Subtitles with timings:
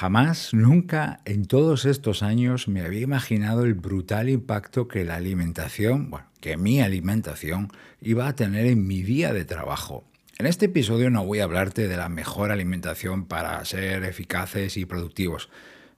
[0.00, 6.08] Jamás, nunca en todos estos años me había imaginado el brutal impacto que la alimentación,
[6.08, 7.68] bueno, que mi alimentación
[8.00, 10.04] iba a tener en mi día de trabajo.
[10.38, 14.86] En este episodio no voy a hablarte de la mejor alimentación para ser eficaces y
[14.86, 15.50] productivos.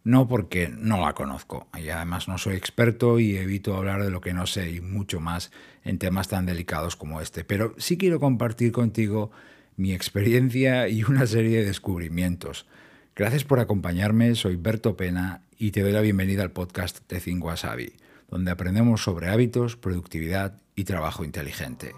[0.03, 4.21] No porque no la conozco y además no soy experto y evito hablar de lo
[4.21, 5.53] que no sé y mucho más
[5.85, 9.31] en temas tan delicados como este, pero sí quiero compartir contigo
[9.77, 12.67] mi experiencia y una serie de descubrimientos.
[13.15, 17.45] Gracias por acompañarme, soy Berto Pena y te doy la bienvenida al podcast de Think
[17.45, 17.93] Wasabi,
[18.31, 21.93] donde aprendemos sobre hábitos, productividad y trabajo inteligente.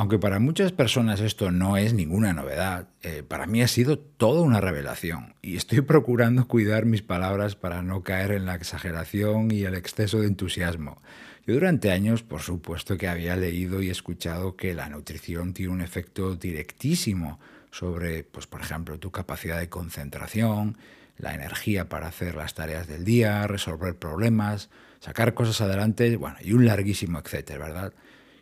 [0.00, 4.40] Aunque para muchas personas esto no es ninguna novedad, eh, para mí ha sido toda
[4.40, 9.64] una revelación y estoy procurando cuidar mis palabras para no caer en la exageración y
[9.64, 11.02] el exceso de entusiasmo.
[11.46, 15.82] Yo durante años, por supuesto que había leído y escuchado que la nutrición tiene un
[15.82, 17.38] efecto directísimo
[17.70, 20.78] sobre, pues por ejemplo, tu capacidad de concentración,
[21.18, 26.54] la energía para hacer las tareas del día, resolver problemas, sacar cosas adelante, bueno, y
[26.54, 27.92] un larguísimo etcétera, ¿verdad?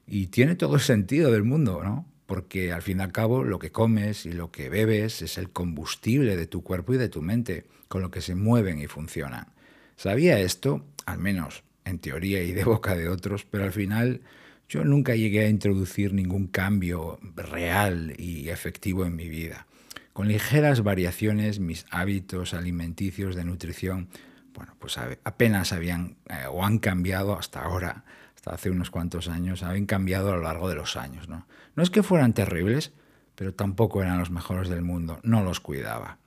[0.08, 2.06] Y tiene todo el sentido del mundo, ¿no?
[2.26, 5.50] Porque al fin y al cabo lo que comes y lo que bebes es el
[5.50, 9.48] combustible de tu cuerpo y de tu mente, con lo que se mueven y funcionan.
[9.96, 14.22] Sabía esto, al menos en teoría y de boca de otros, pero al final
[14.68, 19.66] yo nunca llegué a introducir ningún cambio real y efectivo en mi vida.
[20.12, 24.08] Con ligeras variaciones, mis hábitos alimenticios de nutrición,
[24.54, 28.04] bueno, pues apenas habían eh, o han cambiado hasta ahora
[28.38, 31.28] hasta hace unos cuantos años, habían cambiado a lo largo de los años.
[31.28, 31.48] ¿no?
[31.74, 32.92] no es que fueran terribles,
[33.34, 36.18] pero tampoco eran los mejores del mundo, no los cuidaba.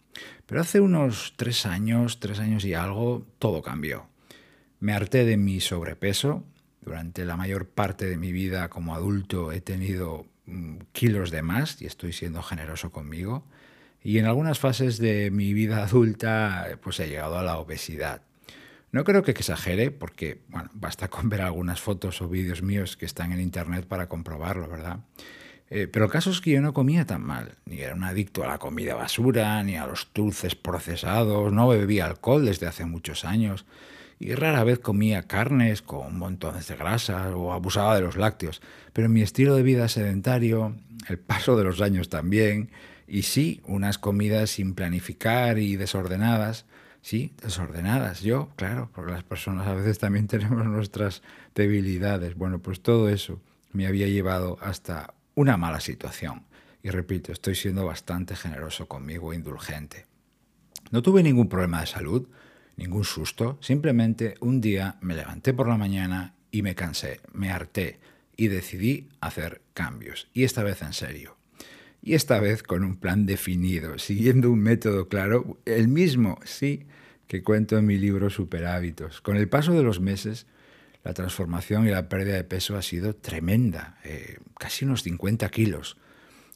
[0.46, 4.08] Pero hace unos tres años, tres años y algo, todo cambió.
[4.82, 6.44] Me harté de mi sobrepeso.
[6.82, 11.82] Durante la mayor parte de mi vida como adulto he tenido mm, kilos de más
[11.82, 13.46] y estoy siendo generoso conmigo.
[14.04, 18.24] Y en algunas fases de mi vida adulta pues he llegado a la obesidad.
[18.92, 20.42] No creo que exagere, porque
[20.74, 25.00] basta con ver algunas fotos o vídeos míos que están en internet para comprobarlo, ¿verdad?
[25.70, 28.44] Eh, pero el caso es que yo no comía tan mal, ni era un adicto
[28.44, 33.24] a la comida basura, ni a los dulces procesados, no bebía alcohol desde hace muchos
[33.24, 33.66] años,
[34.20, 38.62] y rara vez comía carnes con montones de grasa o abusaba de los lácteos.
[38.92, 40.76] Pero mi estilo de vida sedentario,
[41.08, 42.70] el paso de los años también,
[43.08, 46.66] y sí, unas comidas sin planificar y desordenadas,
[47.02, 48.22] Sí, desordenadas.
[48.22, 51.22] Yo, claro, porque las personas a veces también tenemos nuestras
[51.56, 52.36] debilidades.
[52.36, 53.42] Bueno, pues todo eso
[53.74, 56.44] me había llevado hasta una mala situación.
[56.84, 60.08] Y repito, estoy siendo bastante generoso conmigo, indulgente.
[60.90, 62.28] No tuve ningún problema de salud,
[62.76, 68.00] ningún susto, simplemente un día me levanté por la mañana y me cansé, me harté
[68.36, 70.28] y decidí hacer cambios.
[70.34, 71.38] Y esta vez en serio
[72.02, 76.88] y esta vez con un plan definido, siguiendo un método claro, el mismo, sí,
[77.28, 79.22] que cuento en mi libro Superhábitos.
[79.22, 80.48] Con el paso de los meses,
[81.04, 85.98] la transformación y la pérdida de peso ha sido tremenda, eh, casi unos 50 kilos.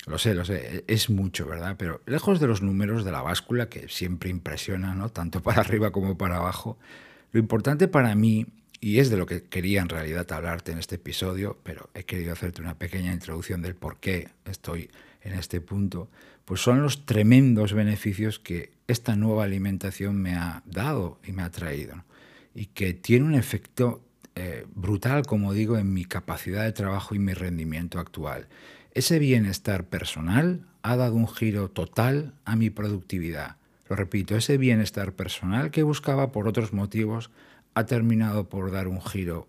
[0.08, 1.76] Lo sé, lo sé, es mucho, ¿verdad?
[1.78, 5.10] Pero lejos de los números de la báscula, que siempre impresiona, ¿no?
[5.10, 6.78] Tanto para arriba como para abajo,
[7.32, 8.46] lo importante para mí,
[8.82, 12.34] y es de lo que quería en realidad hablarte en este episodio, pero he querido
[12.34, 14.90] hacerte una pequeña introducción del por qué estoy
[15.22, 16.10] en este punto,
[16.46, 21.50] pues son los tremendos beneficios que esta nueva alimentación me ha dado y me ha
[21.50, 22.04] traído,
[22.54, 24.02] y que tiene un efecto
[24.36, 28.48] eh, brutal, como digo, en mi capacidad de trabajo y mi rendimiento actual.
[28.94, 33.58] Ese bienestar personal ha dado un giro total a mi productividad.
[33.90, 37.30] Lo repito, ese bienestar personal que buscaba por otros motivos
[37.76, 39.48] ha terminado por dar un giro,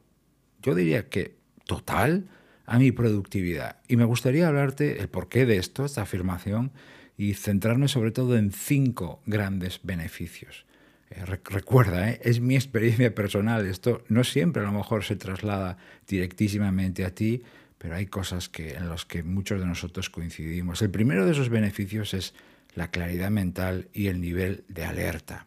[0.62, 2.28] yo diría que total,
[2.66, 3.76] a mi productividad.
[3.88, 6.72] Y me gustaría hablarte el porqué de esto, esta afirmación,
[7.16, 10.66] y centrarme sobre todo en cinco grandes beneficios.
[11.10, 15.78] Eh, recuerda, eh, es mi experiencia personal, esto no siempre a lo mejor se traslada
[16.06, 17.42] directísimamente a ti,
[17.78, 20.82] pero hay cosas que, en las que muchos de nosotros coincidimos.
[20.82, 22.34] El primero de esos beneficios es
[22.74, 25.46] la claridad mental y el nivel de alerta.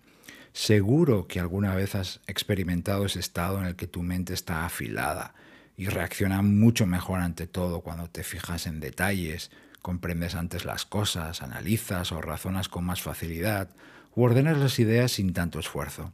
[0.62, 5.34] Seguro que alguna vez has experimentado ese estado en el que tu mente está afilada,
[5.78, 9.52] y reacciona mucho mejor ante todo cuando te fijas en detalles,
[9.82, 13.70] comprendes antes las cosas, analizas o razonas con más facilidad,
[14.14, 16.12] u ordenas las ideas sin tanto esfuerzo.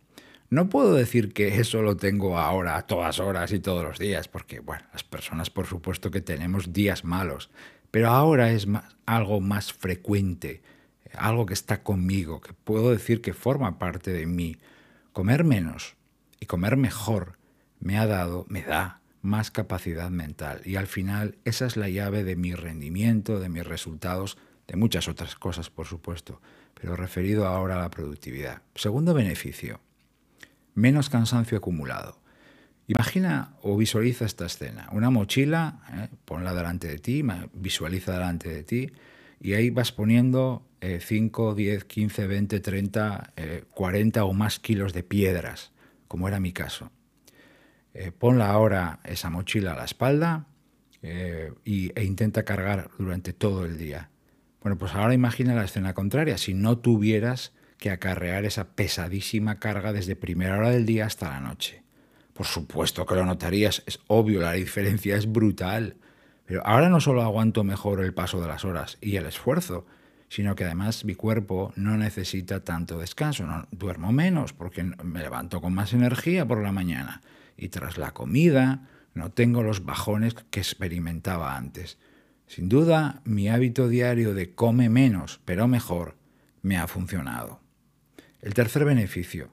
[0.52, 4.28] No puedo decir que eso lo tengo ahora a todas horas y todos los días,
[4.28, 7.50] porque bueno, las personas por supuesto que tenemos días malos,
[7.90, 8.68] pero ahora es
[9.08, 10.62] algo más frecuente,
[11.18, 14.58] algo que está conmigo, que puedo decir que forma parte de mí.
[15.14, 15.96] Comer menos
[16.40, 17.38] y comer mejor
[17.80, 20.62] me ha dado, me da más capacidad mental.
[20.66, 25.08] Y al final esa es la llave de mi rendimiento, de mis resultados, de muchas
[25.08, 26.42] otras cosas, por supuesto,
[26.74, 28.62] pero referido ahora a la productividad.
[28.76, 29.80] Segundo beneficio,
[30.74, 32.20] menos cansancio acumulado.
[32.88, 34.90] Imagina o visualiza esta escena.
[34.92, 36.16] Una mochila, ¿eh?
[36.26, 37.24] ponla delante de ti,
[37.54, 38.92] visualiza delante de ti
[39.40, 40.68] y ahí vas poniendo
[41.00, 43.34] 5, 10, 15, 20, 30,
[43.72, 45.72] 40 o más kilos de piedras,
[46.08, 46.92] como era mi caso.
[47.98, 50.48] Eh, ponla ahora esa mochila a la espalda
[51.02, 54.10] eh, e intenta cargar durante todo el día.
[54.62, 59.94] Bueno, pues ahora imagina la escena contraria, si no tuvieras que acarrear esa pesadísima carga
[59.94, 61.84] desde primera hora del día hasta la noche.
[62.34, 65.96] Por supuesto que lo notarías, es obvio, la diferencia es brutal.
[66.46, 69.86] Pero ahora no solo aguanto mejor el paso de las horas y el esfuerzo,
[70.30, 75.62] sino que además mi cuerpo no necesita tanto descanso, no, duermo menos porque me levanto
[75.62, 77.22] con más energía por la mañana
[77.58, 81.98] y tras la comida no tengo los bajones que experimentaba antes.
[82.48, 86.16] Sin duda, mi hábito diario de come menos, pero mejor,
[86.62, 87.62] me ha funcionado.
[88.42, 89.50] El tercer beneficio,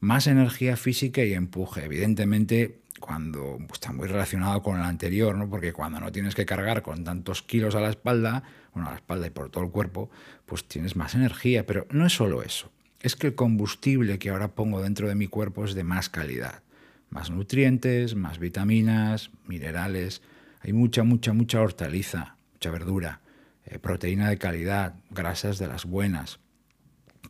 [0.00, 1.84] más energía física y empuje.
[1.84, 5.46] Evidentemente, cuando está muy relacionado con el anterior, ¿no?
[5.50, 8.96] porque cuando no tienes que cargar con tantos kilos a la espalda, bueno, a la
[8.96, 10.08] espalda y por todo el cuerpo,
[10.46, 11.66] pues tienes más energía.
[11.66, 15.26] Pero no es solo eso, es que el combustible que ahora pongo dentro de mi
[15.26, 16.62] cuerpo es de más calidad.
[17.10, 20.22] Más nutrientes, más vitaminas, minerales.
[20.62, 23.20] Hay mucha, mucha, mucha hortaliza, mucha verdura,
[23.66, 26.40] eh, proteína de calidad, grasas de las buenas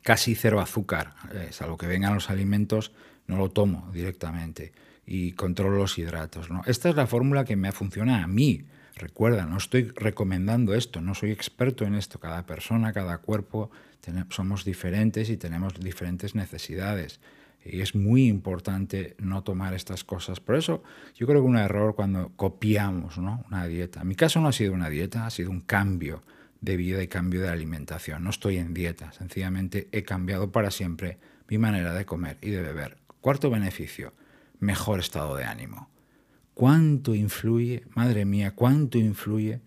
[0.02, 1.14] casi cero azúcar,
[1.48, 2.92] es algo que vengan los alimentos,
[3.26, 4.72] no lo tomo directamente
[5.06, 6.50] y controlo los hidratos.
[6.50, 6.62] ¿no?
[6.66, 8.64] Esta es la fórmula que me funciona a mí.
[8.96, 12.20] Recuerda, no estoy recomendando esto, no soy experto en esto.
[12.20, 13.70] Cada persona, cada cuerpo,
[14.30, 17.20] somos diferentes y tenemos diferentes necesidades.
[17.64, 20.38] Y es muy importante no tomar estas cosas.
[20.38, 20.82] Por eso
[21.16, 23.44] yo creo que un error cuando copiamos ¿no?
[23.48, 24.02] una dieta.
[24.02, 26.22] En mi caso no ha sido una dieta, ha sido un cambio
[26.60, 28.22] de vida y cambio de alimentación.
[28.22, 31.18] No estoy en dieta, sencillamente he cambiado para siempre
[31.48, 32.98] mi manera de comer y de beber.
[33.20, 34.12] Cuarto beneficio,
[34.58, 35.90] mejor estado de ánimo.
[36.54, 39.60] ¿Cuánto influye, madre mía, cuánto influye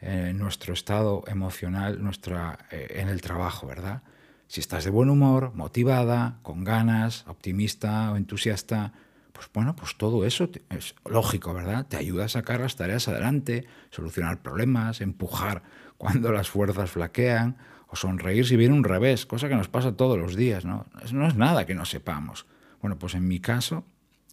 [0.00, 4.02] en nuestro estado emocional nuestra, eh, en el trabajo, verdad?
[4.46, 8.92] Si estás de buen humor, motivada, con ganas, optimista o entusiasta,
[9.32, 11.86] pues bueno, pues todo eso es lógico, ¿verdad?
[11.86, 15.62] Te ayuda a sacar las tareas adelante, solucionar problemas, empujar
[15.98, 17.56] cuando las fuerzas flaquean,
[17.88, 20.86] o sonreír si viene un revés, cosa que nos pasa todos los días, ¿no?
[21.12, 22.46] no es nada que no sepamos.
[22.80, 23.84] Bueno, pues en mi caso,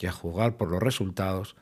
[0.04, 1.56] ya jugar por los resultados,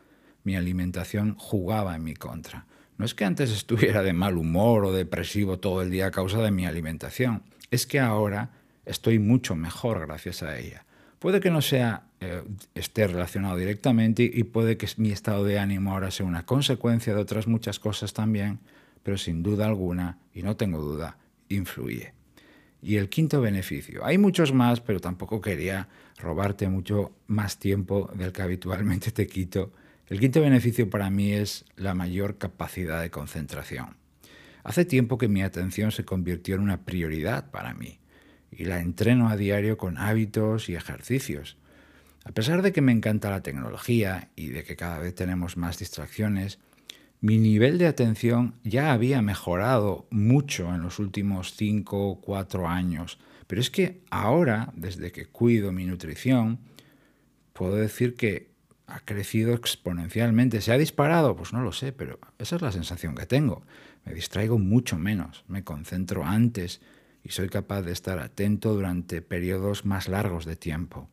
[0.43, 2.65] mi alimentación jugaba en mi contra.
[2.97, 6.41] No es que antes estuviera de mal humor o depresivo todo el día a causa
[6.41, 8.49] de mi alimentación, es que ahora
[8.83, 10.85] estoy mucho mejor gracias a ella.
[11.19, 12.41] Puede que no sea eh,
[12.73, 17.21] esté relacionado directamente y puede que mi estado de ánimo ahora sea una consecuencia de
[17.21, 18.59] otras muchas cosas también,
[19.03, 21.17] pero sin duda alguna, y no tengo duda,
[21.47, 22.13] influye.
[22.81, 25.87] Y el quinto beneficio, hay muchos más, pero tampoco quería
[26.17, 29.71] robarte mucho más tiempo del que habitualmente te quito.
[30.07, 33.97] El quinto beneficio para mí es la mayor capacidad de concentración.
[34.63, 37.99] Hace tiempo que mi atención se convirtió en una prioridad para mí
[38.51, 41.57] y la entreno a diario con hábitos y ejercicios.
[42.25, 45.79] A pesar de que me encanta la tecnología y de que cada vez tenemos más
[45.79, 46.59] distracciones,
[47.21, 53.19] mi nivel de atención ya había mejorado mucho en los últimos 5 o 4 años,
[53.45, 56.59] pero es que ahora, desde que cuido mi nutrición,
[57.53, 58.49] puedo decir que
[58.87, 60.61] ha crecido exponencialmente.
[60.61, 61.35] ¿Se ha disparado?
[61.35, 63.63] Pues no lo sé, pero esa es la sensación que tengo.
[64.03, 66.81] Me distraigo mucho menos, me concentro antes
[67.23, 71.07] y soy capaz de estar atento durante periodos más largos de tiempo.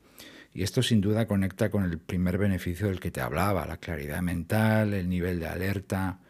[0.52, 4.23] Y esto sin duda conecta con el primer beneficio del que te hablaba, la claridad
[4.23, 6.21] mental, el nivel de alerta.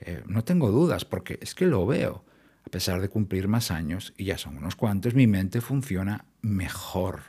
[0.00, 2.24] Eh, no tengo dudas, porque es que lo veo.
[2.66, 7.22] A pesar de cumplir más años, y ya son unos cuantos, mi mente funciona mejor.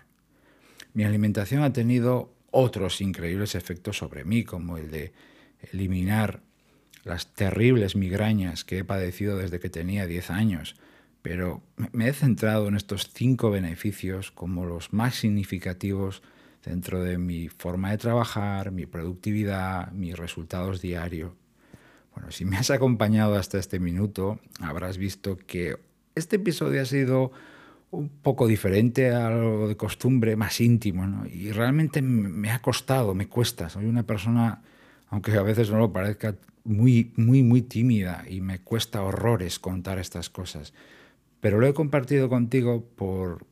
[0.93, 5.13] Mi alimentación ha tenido otros increíbles efectos sobre mí, como el de
[5.71, 6.41] eliminar
[7.03, 10.75] las terribles migrañas que he padecido desde que tenía 10 años,
[11.21, 11.61] pero
[11.91, 16.23] me he centrado en estos cinco beneficios como los más significativos
[16.63, 21.33] dentro de mi forma de trabajar, mi productividad, mis resultados diarios.
[22.13, 25.77] Bueno, si me has acompañado hasta este minuto, habrás visto que
[26.15, 27.31] este episodio ha sido
[27.91, 31.25] un poco diferente a lo de costumbre, más íntimo, ¿no?
[31.25, 33.69] y realmente me ha costado, me cuesta.
[33.69, 34.61] Soy una persona,
[35.09, 39.99] aunque a veces no lo parezca, muy, muy, muy tímida y me cuesta horrores contar
[39.99, 40.73] estas cosas.
[41.41, 43.45] Pero lo he compartido contigo por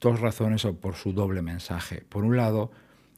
[0.00, 2.04] dos razones o por su doble mensaje.
[2.08, 2.70] Por un lado,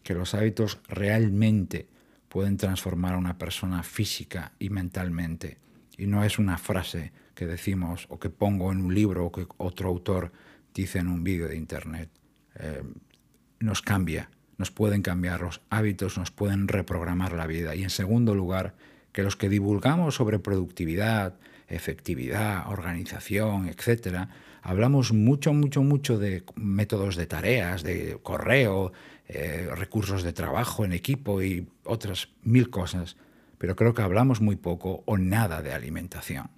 [0.02, 1.88] que los hábitos realmente
[2.28, 5.58] pueden transformar a una persona física y mentalmente.
[5.96, 9.46] Y no es una frase que decimos o que pongo en un libro o que
[9.58, 10.32] otro autor
[10.74, 12.08] dice en un vídeo de internet.
[12.56, 12.82] Eh,
[13.60, 17.74] nos cambia, nos pueden cambiar los hábitos, nos pueden reprogramar la vida.
[17.74, 18.74] Y en segundo lugar,
[19.12, 21.34] que los que divulgamos sobre productividad,
[21.68, 24.28] efectividad, organización, etcétera,
[24.62, 28.92] hablamos mucho, mucho, mucho de métodos de tareas, de correo,
[29.28, 33.16] eh, recursos de trabajo en equipo y otras mil cosas,
[33.58, 36.50] pero creo que hablamos muy poco o nada de alimentación.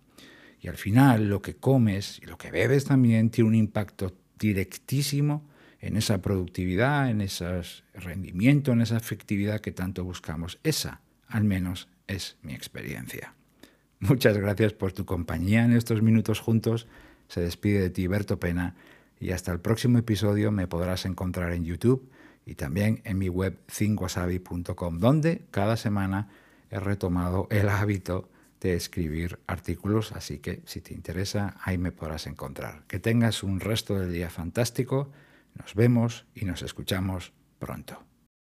[0.60, 5.44] Y al final lo que comes y lo que bebes también tiene un impacto directísimo
[5.78, 7.60] en esa productividad, en ese
[7.92, 10.58] rendimiento, en esa efectividad que tanto buscamos.
[10.64, 13.34] Esa, al menos, es mi experiencia.
[14.00, 16.86] Muchas gracias por tu compañía en estos minutos juntos.
[17.28, 18.74] Se despide de ti Berto Pena
[19.18, 22.10] y hasta el próximo episodio me podrás encontrar en YouTube
[22.44, 26.28] y también en mi web cincoasabi.com, donde cada semana
[26.70, 28.28] he retomado el hábito
[28.60, 32.84] de escribir artículos, así que si te interesa, ahí me podrás encontrar.
[32.86, 35.10] Que tengas un resto del día fantástico,
[35.54, 38.13] nos vemos y nos escuchamos pronto.